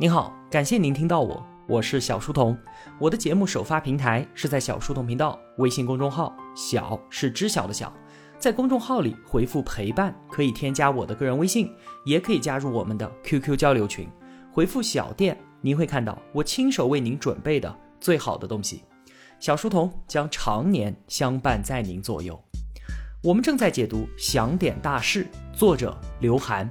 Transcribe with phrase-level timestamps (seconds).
[0.00, 2.56] 您好，感谢您听到我，我是小书童。
[2.98, 7.92] 我的节目首发平台是在小书童频道微信公众号，小是知晓的小，
[8.38, 11.70] 在公众号里回复陪伴，可以添加我的个人微信，
[12.06, 14.08] 也可以加入我们的 QQ 交流群。
[14.50, 18.82] 回复小店，您会看到我亲手为您准备的最好的东西。
[19.38, 22.42] 小书童将常年相伴在您左右。
[23.22, 25.24] 我们正在解读《想点大事》，
[25.54, 26.66] 作者刘涵。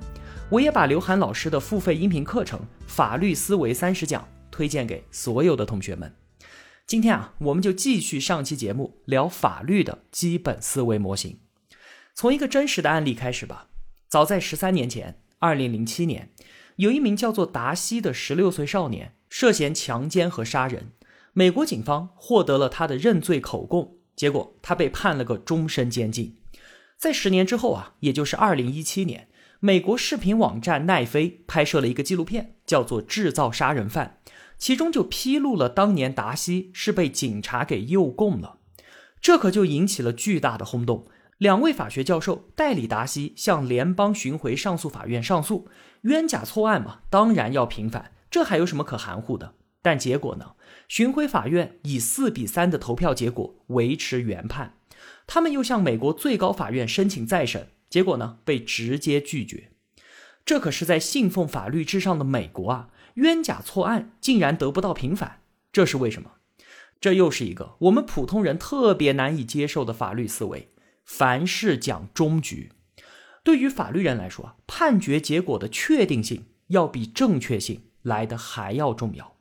[0.52, 6.15] 我也把刘涵老师的付费音频课程《法律思维三十讲》推荐给所有的同学们。
[6.87, 11.37] 今天啊，我们就继续上期节目聊法律的基本思维模型。
[12.15, 13.68] 从一个真实的案例开始吧。
[14.07, 16.32] 早在十三年前，二零零七年，
[16.78, 20.93] 有一名叫做达西的十六岁少年涉嫌强奸和杀人，
[21.31, 26.37] 美国警方获得了他的认罪口供，结果他被判了个终身监禁。
[26.97, 29.28] 在十年之后啊，也就是二零一七年。
[29.61, 34.19] 美国视频网站奈飞拍摄了一个纪录片，叫做《制造杀人犯》，
[34.58, 38.59] 其中就披露了当年达西是被警察给诱供了，
[39.19, 41.08] 这可就引起了巨大的轰动。
[41.39, 45.67] 两位法学教授代理达西向联邦巡回上诉法院上诉，
[46.03, 49.56] 冤假错案嘛，当然要平反，这还有什么可含糊的？
[49.81, 50.53] 但结果呢？
[50.88, 54.75] 巡回法院以四比三的投票结果维持原判，
[55.28, 57.67] 他们又向美国最高法院申请再审。
[57.90, 59.72] 结果呢，被直接拒绝。
[60.45, 66.31] 这可是在信奉法律至上的美国啊，冤假错案竟然得不到平反，这是为什么？
[67.00, 70.70] 这又是一个我们普通人特别难以接受的法律思维。
[71.06, 72.72] 凡事讲终局，
[73.44, 79.38] 对于法律人来说啊，判决结果的确定性要比正确性来的还要重要。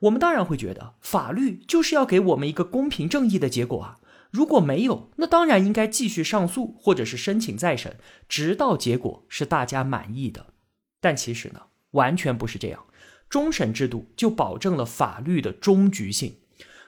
[0.00, 3.99] 我们当然会觉得，法律就是要给我们一个公平正义的结果啊。
[4.30, 7.96] 如果没有，那当然应该继续上诉，或者是申请再审，
[8.28, 10.54] 直到结果是大家满意的。
[11.00, 12.84] 但其实呢，完全不是这样。
[13.28, 16.36] 终审制度就保证了法律的终局性。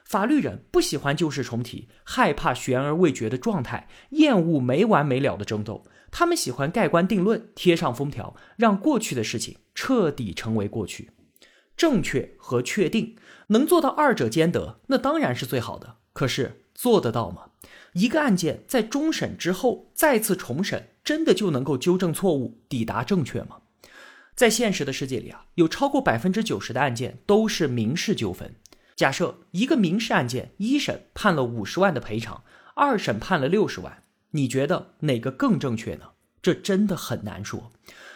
[0.05, 5.85] 法律人不喜欢旧事重提，害怕悬而未决的状态，厌恶没完没了的争斗。
[6.11, 11.11] 他们喜欢盖棺定论，贴上封条，让过去的事情彻底成为过去。
[11.75, 13.17] 正确和确定
[13.47, 15.97] 能做到二者兼得，那当然是最好的。
[16.13, 16.62] 可是。
[16.73, 17.49] 做得到吗？
[17.93, 23.57] 一个案件在终审之后再次重审，真的就能够纠正错误、抵达正确吗？
[24.35, 28.55] 在现实的世界里啊，有超过百分之九十的案件都是民事纠纷。
[28.95, 32.43] 假设一个民事案件，一审判了五十万的赔偿，
[32.75, 36.09] 二审判了六十万，你觉得哪个更正确呢？
[36.41, 37.71] 这真的很难说。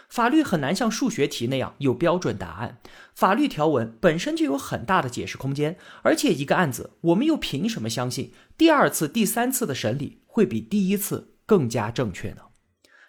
[0.09, 2.79] 法律很难像数学题那样有标准答案，
[3.13, 12.43] 法律条文本身就有很大的解释空间，而且一个案子，我们又凭什么相信第二次、第三次的审理会比第一次更加正确呢？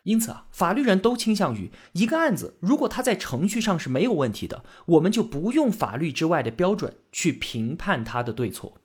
[0.02, 8.80] 因此啊，法律人都倾向于一个案子，如果它在程序上是没有问题的，我们就不用法律之外的标准去评判它的对错。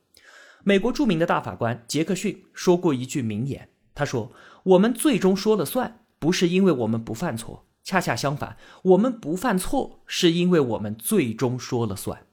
[0.64, 4.32] 美国著名的大法官杰克逊说过一句名言，他说
[4.64, 12.26] ：“我们最终说了算，不是因为我们不犯错。”恰恰相反，我们不犯错，是因为我们最终说了算。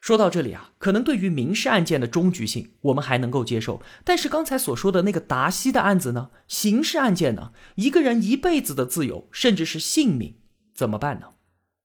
[0.00, 3.80] 说到这里啊，可能对于民事案件的终局性，我们还能够接受。
[4.02, 6.30] 但是刚才所说的那个达西的案子呢？
[6.48, 7.52] 刑事案件呢？
[7.76, 10.38] 一个人一辈子的自由，甚至是性命，
[10.74, 11.28] 怎么办呢？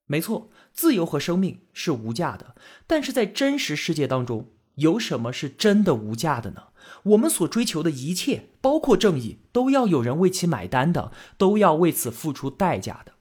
[0.08, 2.56] 没错，自由和生命是无价的。
[2.88, 6.64] 但是在真实世界当中，有什么是真的无价的呢？
[7.04, 13.14] 我们所追求的一切，包括正义，都要有人为其买单的，都要为此付出代价的。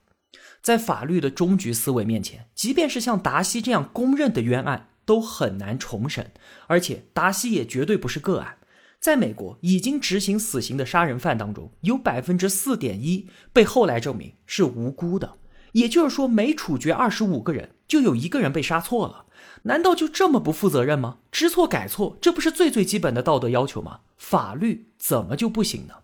[0.63, 6.33] 在法律的终局思维面前，即便是像达西这样公认的冤案，都很难重审。
[6.67, 8.57] 而且，达西也绝对不是个案。
[8.99, 15.35] 在美国已经执行死刑的杀人犯当中，有百分之四点一被后来证明是无辜的。
[15.73, 19.26] 也就是说，每处决二十五个人，就有一个人被杀错了。
[19.63, 21.19] 难道就这么不负责任吗？
[21.33, 24.01] 知错改错，这不是最最基本的道德要求吗？
[24.17, 25.95] 法律怎么就不行呢？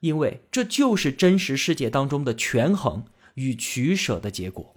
[0.00, 3.04] 因为这就是真实世界当中的权衡
[3.34, 4.76] 与取舍的结果。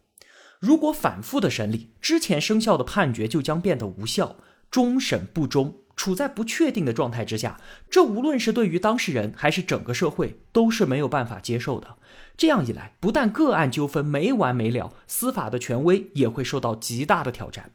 [0.59, 4.37] 如果反复的审理，之前生效的判决就将变得无效，
[4.71, 11.97] 终审不终，处在不确定的状态之下，这无论是对于当事人还是整个社会都是没有办法接受的。
[12.37, 17.71] 这样一来，不但个案纠纷没完没了，司法的权威也会受到极大的挑战。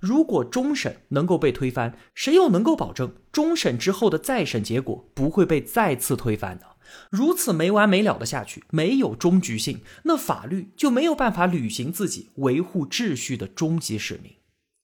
[0.00, 6.66] 如果终审能够被推翻，谁又能够保证终审之后的再审结果不会被再次推翻呢？
[7.10, 14.34] 如此没完没了的下去，没有终局性，那法律就没有办法履行自己维护秩序的终极使命。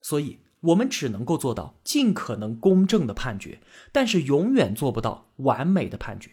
[0.01, 3.61] 所以，我们只能够做到尽可能公正的判决，
[3.93, 6.31] 但是永远做不到完美的判决。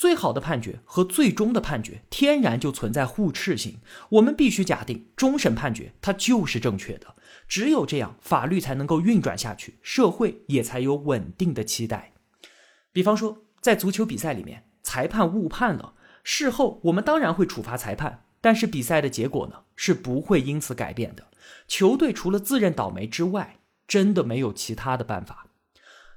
[0.00, 7.14] 最好的判决和最终的判决天然就存在互斥性，我们必须假定终审判决它就是正确的，
[7.46, 12.14] 只有这样法律才能够运转下去，社会也才有稳定的期待。
[12.94, 15.92] 比方说，在足球比赛里面，裁判误判了，
[16.24, 21.26] 事后我们当然会处罚裁判，但是比赛的结果呢是不会因此改变的。
[21.68, 25.48] 球队除了自认倒霉之外，真的没有其他的办法。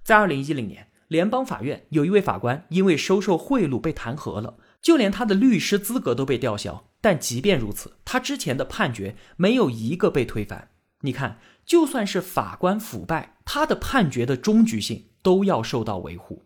[0.05, 0.87] 在二零一零年。
[1.07, 6.89] 联邦法院有一位法官因为收受贿赂被弹劾了，就连他的律师资格都被吊销。
[7.01, 10.69] 但即便如此，他之前的判决没有一个被推翻。
[11.01, 16.43] 你看，就算是法官腐败，他的判决的终局性都要受到维护。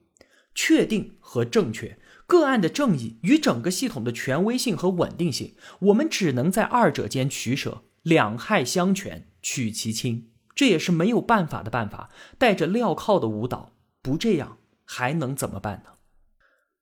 [0.55, 10.29] 确定和正确，个案的正义与整个系统的权威性和稳定性，我们只能在二者间取舍，两害相权取其轻。
[10.55, 12.09] 这也是没有办法的办法，
[12.39, 13.76] 带着镣铐的舞蹈。
[14.07, 15.91] 不这样还能怎么办呢？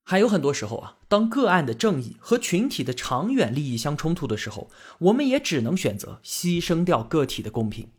[0.04, 4.70] 还有很多时候啊，当个案的正义和群体的长远利益相冲突的时候，
[5.00, 7.90] 我们也只能选择牺牲掉个体的公平。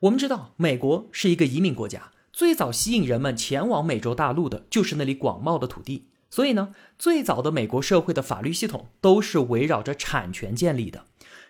[0.00, 11.04] 我们知道，美国是一个移民国家，最早吸引人们前往美洲大陆的就是那里广袤的土地，所以呢，最早的美国社会的法律系统都是围绕着产权建立的。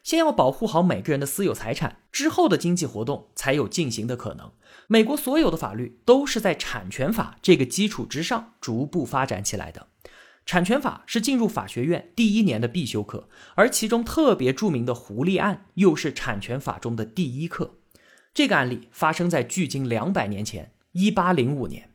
[0.06, 4.52] 先要保护好每个人的私有财产，之后的经济活动才有进行的可能。
[4.86, 9.88] 美国所有的法律都是在产权法这个基础之上逐步发展起来的。
[10.44, 17.78] 产权法是进入法学院第一年的必修课，而其中特别著名的狐狸案又是产权法中的第一课。
[18.32, 21.90] 这个案例发生在距今两百年前，一八零五年。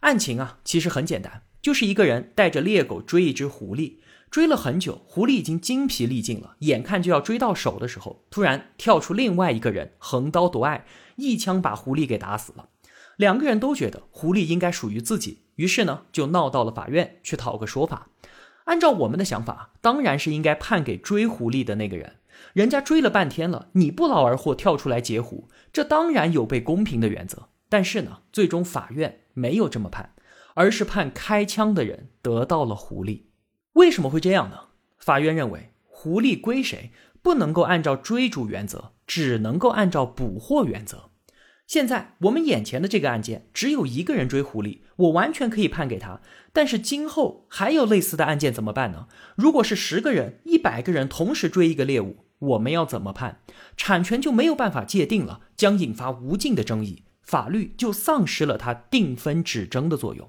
[0.00, 3.96] 案情啊，其实很简单，就是一个人带着猎狗追一只狐狸。
[4.30, 10.86] 追了很久，狐狸已经精疲力尽了，眼看就要追到手的时候，突然跳出另外一个人，横刀夺爱，
[11.16, 12.68] 一枪把狐狸给打死了。
[13.16, 18.08] 两个人都觉得狐狸应该属于自己，于是呢就闹到了法院去讨个说法。
[18.66, 22.18] 按照我们的想法，当然是应该判给追狐狸的那个人。
[22.52, 27.48] 人家追了半天了，你不劳而获跳出来截胡，这当然有被公平的原则。
[27.68, 30.14] 但是呢，最终法院没有这么判，
[30.54, 33.22] 而是判开枪的人得到了狐狸。
[33.74, 34.68] 为什么会这样呢？
[34.98, 36.90] 法院认为狐狸归谁
[37.22, 41.10] 不能够按照追逐原则，只能够按照捕获原则。
[41.66, 46.20] 现在我们眼前的这个案件只有一个人追狐狸，我完全可以判给他。
[46.52, 49.06] 但是今后还有类似的案件怎么办呢？
[49.36, 53.40] 如果是十个人、一百个人同时追一个猎物，我们要怎么判？
[53.76, 60.28] 产权就没有办法界定了，将引发无尽的争议，法律就丧失了它定分指争的作用。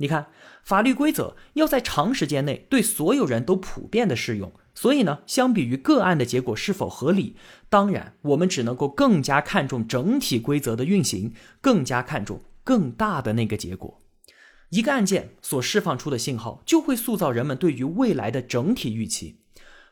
[0.00, 0.28] 你看，
[0.64, 7.36] 法律规则要在长时间内对所有人都普遍的适用，所以呢，相比于个案的结果是否合理，
[7.68, 14.00] 当然我们只能够更加看重整体规则的运行，更加看重更大的那个结果。
[14.70, 19.42] 一个案件所释放出的信号，就会塑造人们对于未来的整体预期。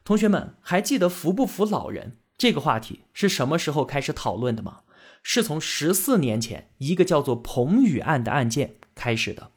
[0.05, 4.79] 同学们还记得扶不扶老人这个话题是什么时候开始讨论的吗？
[5.23, 9.51] 是从十四年前一个叫做彭宇案的案件开始的。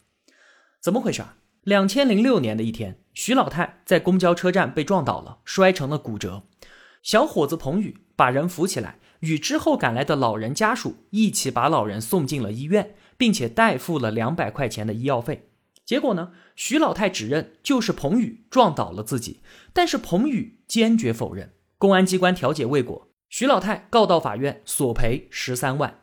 [0.82, 1.22] 怎么回事？
[1.62, 6.42] 两千零六年的一天，徐老太在公交车站被撞倒了，摔成了骨折。
[7.04, 15.50] 小伙子彭宇把人扶起来，与之后赶来的老人家属一起把老人送进了医院，并且代付了两百块钱的医药费。
[15.86, 19.42] 结果呢，徐老太指认就是彭宇撞倒了自己，
[19.74, 21.54] 但是彭宇坚决否认。
[21.78, 26.01] 公安机关调解未果，徐老太告到法院，索赔十三万。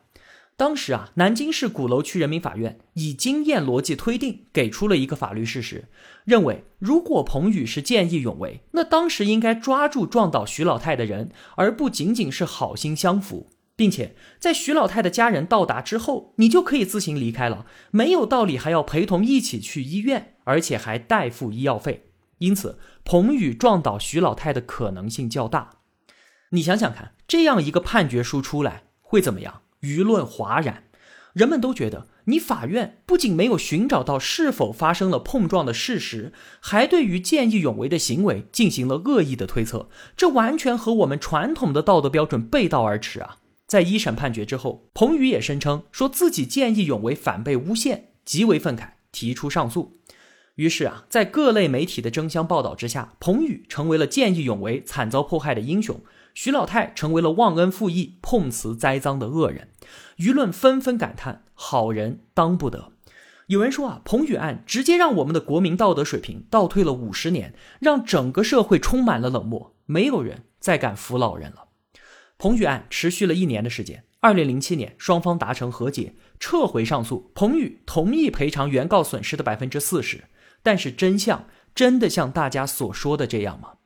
[0.59, 5.87] 当时啊，南京市鼓楼区人民法院以经验逻辑推定，给出了一个法律事实，
[6.25, 22.11] 认为如果彭宇是见义勇为，那当时应该抓住撞倒徐老太的人，而不仅仅是好心相扶，并且在徐老太的家人到达之后，你就可以自行离开了，没有道理还要陪同一起去医院，而且还代付医药费。
[22.39, 25.69] 因此，彭宇撞倒徐老太的可能性较大。
[26.49, 29.61] 你想想看，这样一个判决书出来会怎么样？
[29.81, 30.83] 舆论哗然，
[31.33, 43.37] 人们都觉得你法院不仅没有寻找到是否发生了碰撞的事实，还对于见义勇为的行为进行了恶意的推测，这完全和我们传统的道德标准背道而驰啊！
[43.67, 49.99] 在一审判决之后，彭宇也声称说自己见义勇为反被诬陷，极为愤慨，提出上诉。
[50.55, 56.01] 于是啊，在各类媒体的争相报道之下，彭宇成为了见义勇为、惨遭迫害的英雄。
[56.33, 59.69] 徐老太成为了忘恩负义、碰瓷栽赃的恶人，
[60.17, 62.93] 舆论纷纷感叹：好人当不得。
[63.47, 71.69] 有人说啊，彭宇案直接让我们的国民道德水平倒退了五十年，让整个社会充满了冷漠，没有人再敢扶老人了。
[72.37, 80.25] 彭宇案持续了一年的时间，二零零七年双方达成和解，撤回上诉，彭宇同意赔偿原告损失的百分之四十。
[80.61, 83.78] 但是真相真的像大家所说的这样吗？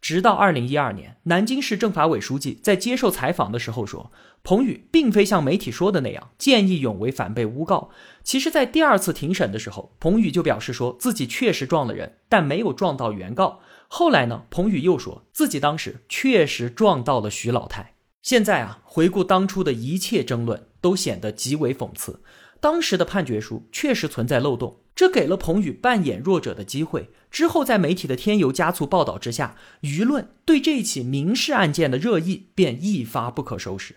[0.00, 4.10] 直到二零一二年，南京市政法委书记在接受采访的时候说，
[4.42, 7.90] 彭宇并非像媒体说的那样见义勇为反被诬告。
[8.22, 13.60] 其实，在第二次庭审的时候，彭宇就表示说自己确实撞了人，但没有撞到原告。
[13.88, 17.94] 后来呢，彭宇又说自己当时确实撞到了徐老太。
[18.22, 22.22] 现在啊，回顾当初的一切争论，都显得极为讽刺。
[22.60, 27.08] 当时的判决书确实存在漏洞，这给了彭宇扮演弱者的机会。
[27.30, 33.96] 之后，在媒体的添油加醋报道之下，舆论对这起民事案件的热议便一发不可收拾。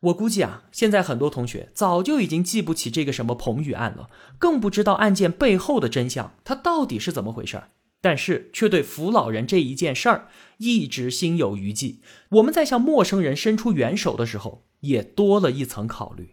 [0.00, 7.68] 我估计啊，现在很多同学早就已经记不起这个什么彭宇案了，更不知道案件背后的真相，它到底是怎么回事儿。
[8.00, 12.00] 但是，却对扶老人这一件事儿一直心有余悸。
[12.30, 16.30] 我们在向陌生人伸出援手的时候，也多了一层考虑。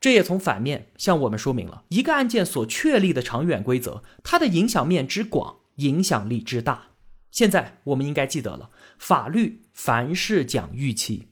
[0.00, 6.88] 这也从反面向我们说明了一个案件所确立的长远规则，它的影响面之广，影响力之大。
[7.30, 11.28] 现在我们应该记得了，法律凡事讲预期。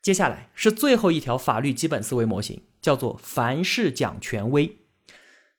[0.00, 4.78] 接下来是最后一条法律基本思维模型，叫做凡事讲权威。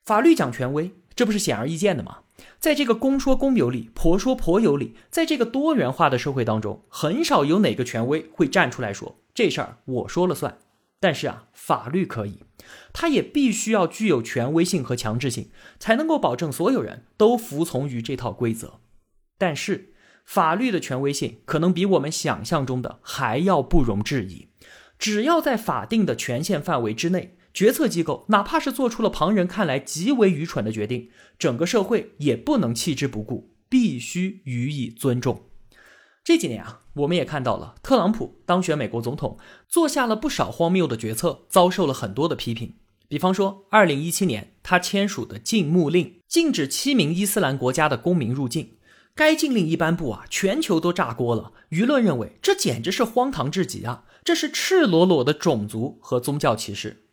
[0.02, 2.20] 法律讲权威，这不是显而易见的吗？
[2.58, 10.58] 在这个公说公有理，婆说婆有理，在这个多元化的社会当中，很少有哪个权威会站出来说这事儿我说了算。
[11.00, 12.44] 但是啊，法律可以，
[12.92, 18.80] 它也必须要具有权威性和强制性，才能够保证所有人都服从于这套规则。
[19.38, 19.94] 但是，
[20.26, 24.48] 法律的权威性可能比我们想象中的还要不容置疑。
[24.98, 35.49] 只要在法定的权限范围之内，决策机构哪怕是做出了旁人看来极为愚蠢的决定，整个社会也不能弃之不顾，必须予以尊重。
[36.30, 39.36] 这几年啊，我们也看到了特朗普当选美国总统，
[39.68, 42.76] 做下了不少荒谬的决策，遭受了很多的批评。
[43.08, 48.74] 比方说，二零一七年他签署的禁牧令，禁止七名伊斯兰国家的公民入境。
[49.16, 51.50] 该禁令一颁布啊，全球都炸锅了。
[51.70, 57.06] 舆论认为这简直是荒唐至极啊，这是赤裸裸的种族和宗教歧视。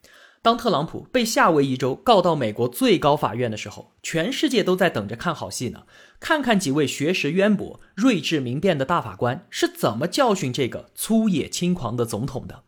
[0.48, 5.84] 当特朗普被夏威夷州告到美国最高法院的时候，全世界都在等着看好戏呢，
[6.22, 12.64] 看看几位学识渊博、睿智明辨的大法官是怎么教训这个粗野轻狂的总统的。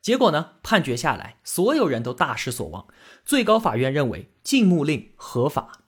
[0.00, 2.86] 结果呢，判决下来，所有人都大失所望。
[3.24, 5.80] 最高法院认为禁牧令合法，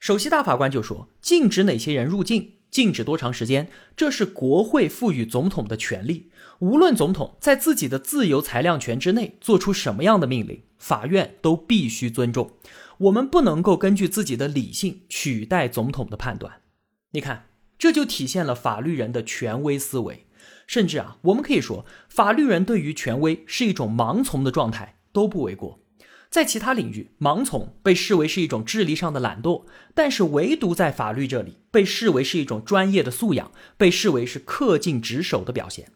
[0.00, 2.54] 首席大法官就说禁止哪些人入境。
[2.72, 3.68] 禁止多长时间？
[3.94, 6.32] 这是国会赋予总统的权利。
[6.58, 12.52] 无论总统在自己的自由裁量权之内做出什么样的命令，法院都必须尊重。
[12.98, 16.62] 我们不能够根据自己的理性取代总统的判断。
[17.10, 17.48] 你看，
[17.78, 20.26] 这就体现了法律人的权威思维。
[20.66, 25.80] 甚至啊，我们可以说，法律人对于权威是一种盲从的状态，都不为过。
[26.32, 35.92] 在其他领域，盲从被视为是一种智力上的懒惰，但是唯独在法律这里，被视为是一种专业的素养，被视为是恪尽职守的表现。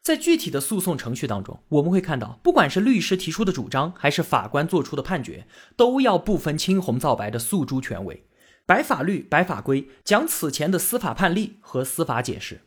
[0.00, 8.22] 在具体的诉讼程序当中，我们会看到，不管是律师提出的主张，还是法官做出的判决，都要不分青红皂白的诉诸权威，
[8.64, 12.60] 摆法律、摆法规，讲此前的司法判例和司法解释。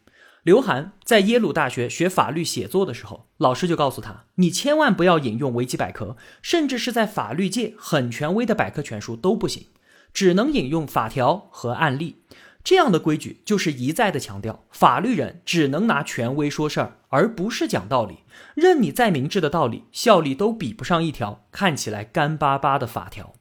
[0.45, 9.65] 刘涵在耶鲁大学学法律写作的时候，老师就告诉他：“你千万不要引用维基百科，甚至是在法律界很权威的百科全书都不行，
[10.13, 12.17] 只能引用法条和案例。
[12.63, 18.17] 这样的规矩就是一再的强调，法律人只能拿权威说事儿，而不是讲道理。
[18.53, 23.33] 任你再明智的道理，效力都比不上一条看起来干巴巴的法条。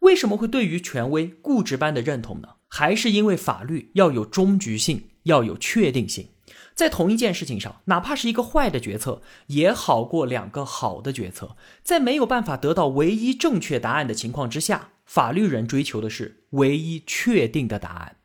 [0.00, 2.48] 为什么会对于权威固执般的认同呢？
[2.68, 6.30] 还是因为法律要有终局性。”要有确定性，
[6.74, 11.56] 在同一件事情上，哪怕是一个坏的决策，也好过两个好的决策。
[11.82, 18.16] 在没有办法得到唯一正确答案的情况之下，法律人追求的是唯一确定的答案。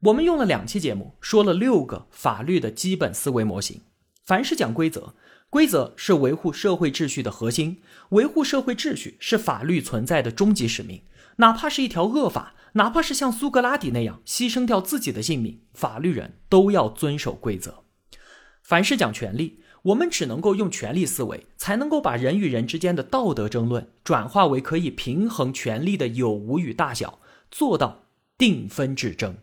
[0.00, 3.80] 我们用了两期节目，说了六个法律的基本思维模型。
[4.24, 5.14] 凡是讲规则，
[5.48, 11.02] 规则是维护社会秩序的核心，维护社会秩序是法律存在的终极使命。
[11.36, 12.54] 哪怕是一条恶法。
[12.72, 17.84] 哪怕是像苏格拉底那样牺牲掉自己的性命，法律人都要遵守规则。
[18.62, 27.18] 凡是讲权利，我们只能够用权力思维，才能够把人与人之间的道德争论转化为可以平衡权力的有无与大小，
[27.50, 28.02] 做到
[28.36, 29.38] 定分制争。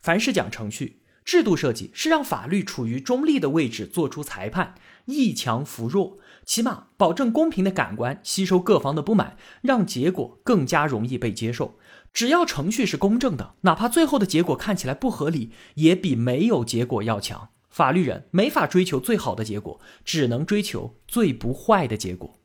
[0.00, 6.16] 凡是讲程序，制度设计是让法律处于中立的位置，做出裁判，抑强扶弱，
[6.46, 11.78] 起码保证公平的感官吸收各方的不满，让结果更加容易被接受。
[12.14, 17.50] 只要程序是公正的，哪怕最后的结果看起来不合理，也比没有结果要强。
[17.68, 22.38] 法律人没法追求最好的结果，只能追求最不坏的结果。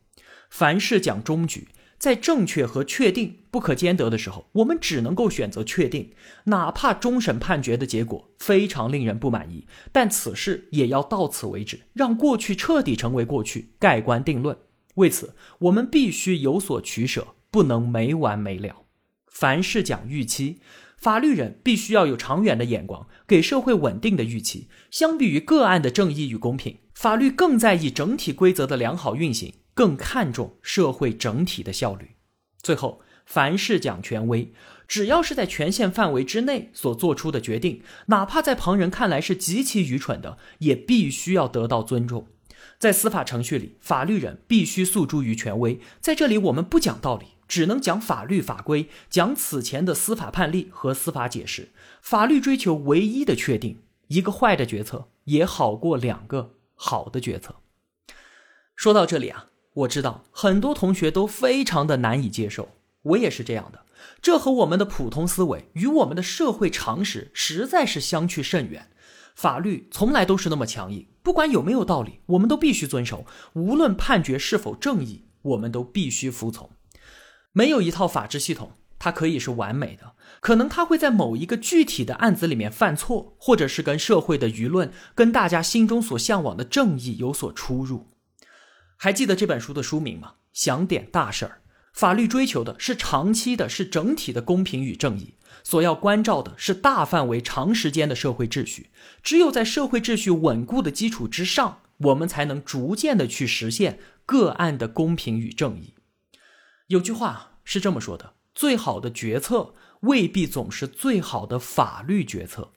[0.50, 1.70] 凡事讲终局，
[2.03, 6.12] 在正确和确定不可兼得的时候，我们只能够选择确定，
[6.48, 14.57] 哪怕终审判决的结果非常令人不满意，但此事也要到此为止，让过去彻底成为过去，盖棺定论。
[14.95, 18.81] 为此，我们必须有所取舍，不能没完没了。
[19.31, 20.60] 凡事讲预期，
[20.98, 24.67] 法律人必须要有长远的眼光，给社会稳定的预期。
[24.91, 32.15] 相比于个案的正义与公平，法律更在意整体规则的良好运行，更看重社会整体的效率。
[32.62, 34.53] 最后，凡事讲权威，
[34.88, 42.27] 只要是在权限范围之内所做出的决定，哪怕在旁人看来是极其愚蠢的，也必须要得到尊重。
[42.80, 45.80] 在司法程序里，法律人必须诉诸于权威。
[46.00, 51.70] 在这里，我们不讲道理，只能讲法律法规，讲此前的司法判例和司法解释。
[52.01, 57.56] 法律追求唯一的确定，一个坏的决策也好过两个好的决策。
[58.75, 62.70] 说到这里啊，我知道很多同学都非常的难以接受，
[63.01, 63.82] 我也是这样的。
[64.22, 68.89] 这和我们的普通思维与我们的社会常识实在是相去甚远。
[69.36, 71.08] 法律从来都是那么强硬。
[71.24, 76.70] 不管有没有道理，我们都必须遵守；无论判决是否正义，我们都必须服从。
[77.51, 80.13] 没有一套法治系统，它可以是完美的。
[80.42, 88.08] 可能它会在某一个具体的案子里面犯错，或者是跟社会的舆论、跟大家心中所向往的正义有所出入。
[89.03, 90.36] 还记得这本书的书名吗？
[90.53, 91.62] 想点大事儿。
[91.91, 95.33] 法律追求的是长期的、是整体的公平与正义。
[95.62, 98.91] 所要关照的是大范围、长时间的社会秩序。
[99.22, 105.95] 只有在社会秩序稳固的基础之上，我们才能逐渐的去实现个案的公平与正义。
[106.88, 112.72] 有句话是这么说的：最好的决策未必总是最好的法律决策。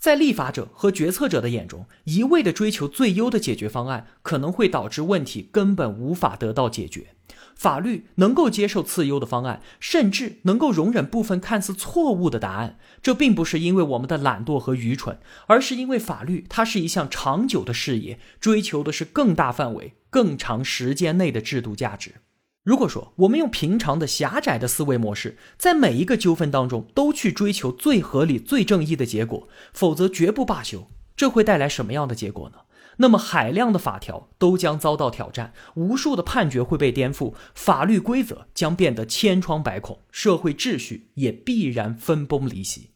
[0.00, 7.08] 在立法者和决策者的眼中，一味的追求最优的解决方案，可能会导致问题根本无法得到解决。
[7.54, 12.78] 法律能够接受次优的方案，甚至能够容忍部分看似错误的答案。
[13.02, 22.14] 这并不是因为我们的懒惰和愚蠢，而是因为法律它是一项长久的事业，追求的是更大范围、更长时间内的制度价值。
[22.62, 32.58] 如果说我们用平常的狭窄的思维模式，在每一个纠纷当中都去追求最合理、最正义的结果，否则绝不罢休，这会带来什么样的结果呢？
[32.98, 42.90] 那么海量的法条都将遭到挑战，无数的判决会被颠覆，法律规则将变得千疮百孔，社会秩序也必然分崩离析。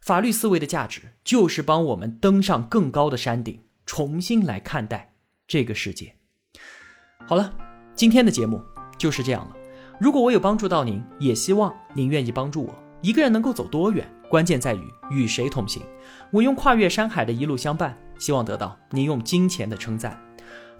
[0.00, 5.12] 法律思维的价值就是帮我们登上更高的山顶，重新来看待
[5.46, 6.14] 这个世界。
[7.26, 7.52] 好了，
[7.94, 8.62] 今天的节目
[8.98, 9.56] 就是这样了。
[9.98, 12.74] 如果我有帮助到您，也希望您愿意帮助我。
[13.02, 15.82] 一个人能够走多远，关键在于与谁同行。
[16.30, 17.96] 我用跨越山海的一路相伴。
[18.18, 20.18] 希望得到您用金钱的称赞。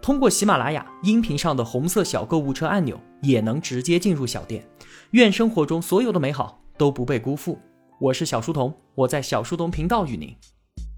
[0.00, 4.66] 通过喜马拉雅音频上的红色小购物车按钮，也能直接进入小店。
[5.10, 7.58] 愿生活中所有的美好都不被辜负。
[8.00, 10.34] 我是小书童，我在小书童频道与您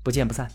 [0.05, 0.49] 不见不散。